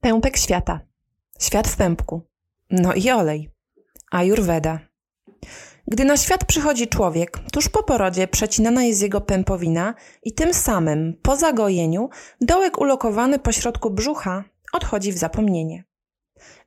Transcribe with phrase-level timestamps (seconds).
[0.00, 0.80] Pępek świata.
[1.40, 2.22] Świat w pępku.
[2.70, 3.50] No i olej.
[4.10, 4.80] Ayurveda.
[5.86, 11.14] Gdy na świat przychodzi człowiek, tuż po porodzie przecinana jest jego pępowina i tym samym,
[11.22, 12.08] po zagojeniu,
[12.40, 15.84] dołek ulokowany pośrodku brzucha odchodzi w zapomnienie.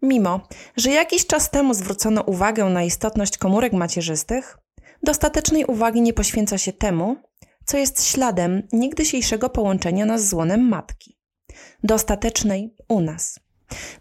[0.01, 0.41] Mimo,
[0.75, 4.57] że jakiś czas temu zwrócono uwagę na istotność komórek macierzystych,
[5.03, 7.15] dostatecznej uwagi nie poświęca się temu,
[7.65, 11.20] co jest śladem niegdysiejszego połączenia nas z łonem matki.
[11.83, 13.39] Dostatecznej u nas.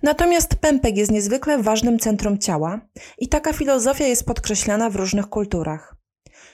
[0.03, 2.81] Natomiast pępek jest niezwykle ważnym centrum ciała
[3.19, 5.97] i taka filozofia jest podkreślana w różnych kulturach.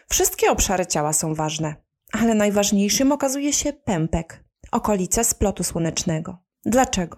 [0.09, 1.75] Wszystkie obszary ciała są ważne,
[2.13, 6.39] ale najważniejszym okazuje się pępek, okolice splotu słonecznego.
[6.65, 7.17] Dlaczego?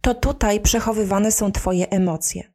[0.00, 2.52] To tutaj przechowywane są Twoje emocje.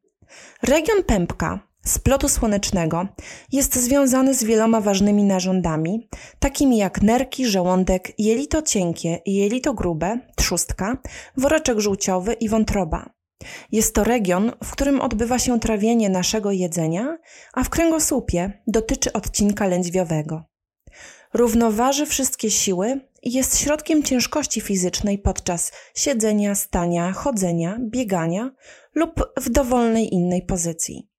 [0.63, 3.07] Region pępka splotu słonecznego
[3.51, 10.97] jest związany z wieloma ważnymi narządami, takimi jak nerki, żołądek, jelito cienkie, jelito grube, trzustka,
[11.37, 13.09] woreczek żółciowy i wątroba.
[13.71, 17.17] Jest to region, w którym odbywa się trawienie naszego jedzenia,
[17.53, 20.43] a w kręgosłupie dotyczy odcinka lędźwiowego.
[21.33, 28.51] Równoważy wszystkie siły i jest środkiem ciężkości fizycznej podczas siedzenia, stania, chodzenia, biegania
[28.95, 31.09] lub w dowolnej innej pozycji.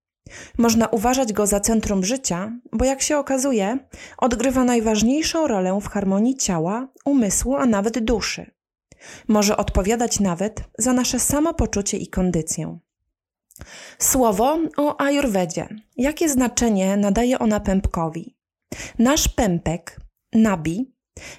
[0.59, 3.79] Można uważać go za centrum życia, bo jak się okazuje,
[4.19, 8.51] odgrywa najważniejszą rolę w harmonii ciała, umysłu, a nawet duszy.
[9.29, 12.79] Może odpowiadać nawet za nasze samopoczucie i kondycję.
[13.99, 15.69] Słowo o ajurwedzie.
[15.97, 18.37] Jakie znaczenie nadaje ona pępkowi?
[18.99, 20.01] Nasz pępek,
[20.33, 20.93] nabi,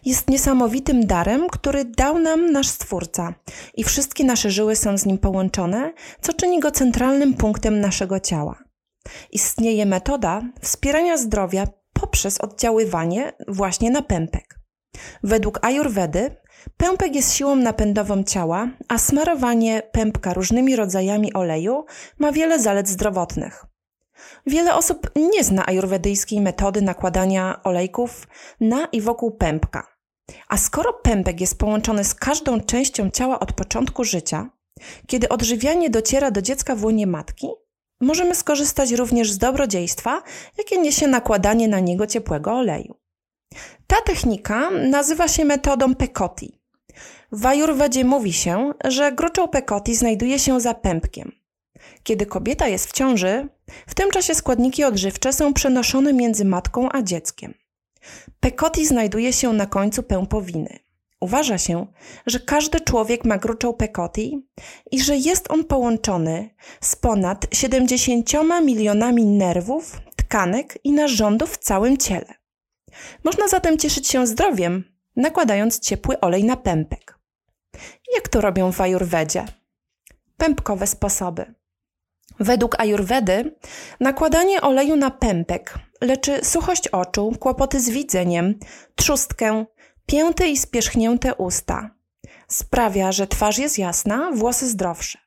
[0.06, 3.34] jest niesamowitym darem, który dał nam nasz Stwórca
[3.74, 8.69] i wszystkie nasze żyły są z nim połączone, co czyni go centralnym punktem naszego ciała.
[9.32, 14.60] Istnieje metoda wspierania zdrowia poprzez oddziaływanie właśnie na pępek.
[15.24, 16.36] Według Ayurvedy
[16.78, 21.86] pępek jest siłą napędową ciała, a smarowanie pępka różnymi rodzajami oleju
[22.20, 23.66] ma wiele zalet zdrowotnych.
[24.48, 28.28] Wiele osób nie zna ajurwedyjskiej metody nakładania olejków
[28.60, 29.88] na i wokół pępka.
[30.48, 34.50] A skoro pępek jest połączony z każdą częścią ciała od początku życia,
[35.08, 37.48] kiedy odżywianie dociera do dziecka w łonie matki,
[38.02, 40.24] możemy skorzystać również z dobrodziejstwa,
[40.58, 42.96] jakie niesie nakładanie na niego ciepłego oleju.
[43.88, 46.60] Ta technika nazywa się metodą Pekoti.
[47.32, 51.32] W Ajurwedzie mówi się, że gruczoł Pekoti znajduje się za pępkiem.
[52.04, 53.48] Kiedy kobieta jest w ciąży,
[53.88, 57.54] w tym czasie składniki odżywcze są przenoszone między matką a dzieckiem.
[58.40, 60.80] Pekoti znajduje się na końcu pępowiny.
[61.22, 61.88] Uważa się,
[62.26, 64.48] że każdy człowiek ma gruczoł Pekoti
[64.92, 66.50] i że jest on połączony
[66.82, 68.32] z ponad 70
[68.64, 72.34] milionami nerwów, tkanek i narządów w całym ciele.
[73.24, 74.84] Można zatem cieszyć się zdrowiem,
[75.16, 77.20] nakładając ciepły olej na pępek.
[78.14, 79.46] Jak to robią w ajurwedzie?
[80.38, 81.54] Pępkowe sposoby.
[82.40, 83.56] Według ajurwedy
[84.00, 88.60] nakładanie oleju na pępek leczy suchość oczu, kłopoty z widzeniem,
[88.96, 89.66] trzustkę,
[90.10, 91.90] pięte i spierzchnięte usta.
[92.48, 95.20] Sprawia, że twarz jest jasna, włosy zdrowsze.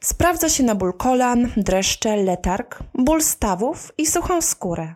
[0.00, 4.94] Sprawdza się na ból kolan, dreszcze, letarg, ból stawów i suchą skórę.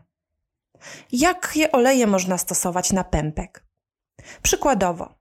[1.12, 3.64] Jakie oleje można stosować na pępek?
[4.42, 5.14] Przykładowo,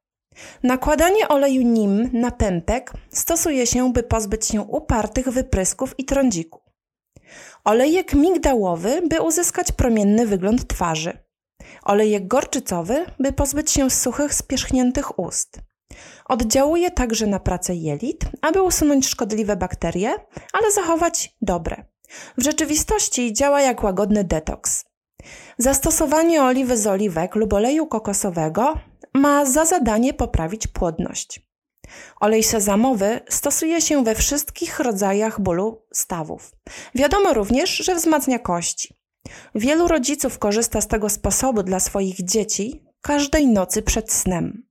[0.63, 6.61] nakładanie oleju nim na pępek stosuje się, by pozbyć się upartych wyprysków i trądziku.
[7.63, 11.26] Olejek migdałowy, by uzyskać promienny wygląd twarzy
[11.83, 15.59] olejek gorczycowy, by pozbyć się suchych, spierzchniętych ust.
[16.25, 20.15] Oddziałuje także na pracę jelit, aby usunąć szkodliwe bakterie,
[20.53, 21.85] ale zachować dobre.
[22.37, 24.85] W rzeczywistości działa jak łagodny detoks.
[25.57, 28.73] Zastosowanie oliwy z oliwek lub oleju kokosowego
[29.13, 31.47] ma za zadanie poprawić płodność.
[32.19, 36.51] Olej sezamowy stosuje się we wszystkich rodzajach bólu stawów.
[36.95, 38.96] Wiadomo również, że wzmacnia kości.
[39.55, 44.63] Wielu rodziców korzysta z tego sposobu dla swoich dzieci każdej nocy przed snem.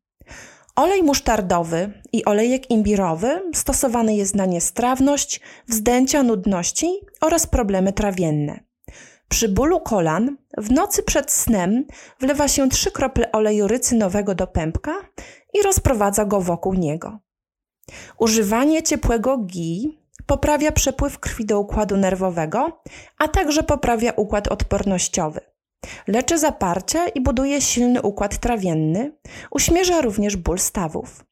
[0.77, 8.61] Olej musztardowy i olejek imbirowy stosowany jest na niestrawność, wzdęcia, nudności oraz problemy trawienne.
[9.29, 11.85] Przy bólu kolan w nocy przed snem
[12.21, 14.95] wlewa się trzy krople oleju rycynowego do pępka
[15.55, 17.19] i rozprowadza go wokół niego.
[18.19, 22.83] Używanie ciepłego gi poprawia przepływ krwi do układu nerwowego,
[23.19, 25.41] a także poprawia układ odpornościowy.
[26.07, 29.13] Leczy zaparcie i buduje silny układ trawienny,
[29.51, 31.25] uśmierza również ból stawów.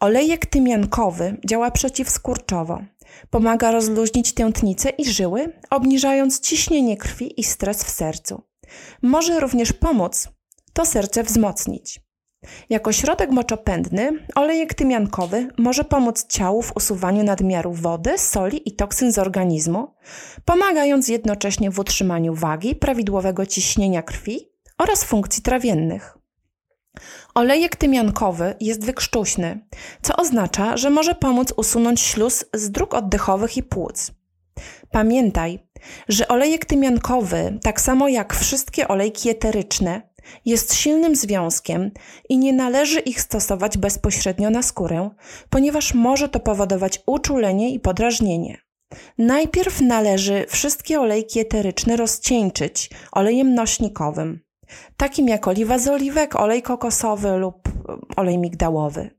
[0.00, 2.82] Olejek tymiankowy działa przeciwskurczowo.
[3.30, 8.42] Pomaga rozluźnić tętnice i żyły, obniżając ciśnienie krwi i stres w sercu.
[9.02, 10.28] Może również pomóc
[10.72, 12.05] to serce wzmocnić.
[12.70, 19.12] Jako środek moczopędny olejek tymiankowy może pomóc ciału w usuwaniu nadmiaru wody, soli i toksyn
[19.12, 19.94] z organizmu,
[20.44, 24.48] pomagając jednocześnie w utrzymaniu wagi, prawidłowego ciśnienia krwi
[24.78, 26.18] oraz funkcji trawiennych.
[27.34, 29.66] Olejek tymiankowy jest wykrztuśny,
[30.02, 34.12] co oznacza, że może pomóc usunąć śluz z dróg oddechowych i płuc.
[34.90, 35.58] Pamiętaj,
[36.08, 40.02] że olejek tymiankowy, tak samo jak wszystkie olejki eteryczne,
[40.44, 41.90] jest silnym związkiem
[42.28, 45.10] i nie należy ich stosować bezpośrednio na skórę,
[45.50, 48.58] ponieważ może to powodować uczulenie i podrażnienie.
[49.18, 54.40] Najpierw należy wszystkie olejki eteryczne rozcieńczyć olejem nośnikowym,
[54.96, 57.68] takim jak oliwa z oliwek, olej kokosowy lub
[58.16, 59.10] olej migdałowy.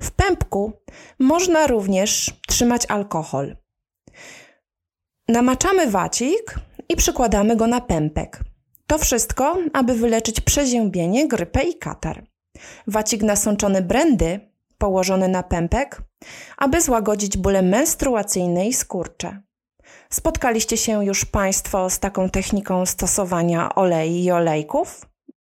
[0.00, 0.72] W pępku
[1.18, 3.56] można również trzymać alkohol.
[5.28, 6.54] Namaczamy wacik
[6.88, 8.40] i przykładamy go na pępek.
[8.88, 12.24] To wszystko, aby wyleczyć przeziębienie, grypę i katar.
[12.86, 14.40] Wacik nasączony brandy
[14.78, 16.02] położony na pępek,
[16.56, 19.42] aby złagodzić bóle menstruacyjne i skurcze.
[20.10, 25.06] Spotkaliście się już Państwo z taką techniką stosowania olei i olejków?